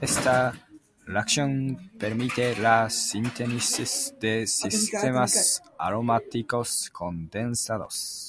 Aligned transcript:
Esta 0.00 0.52
reacción 1.06 1.92
permite 2.00 2.56
la 2.58 2.90
síntesis 2.90 4.12
de 4.20 4.44
sistemas 4.44 5.62
aromáticos 5.78 6.90
condensados. 6.90 8.24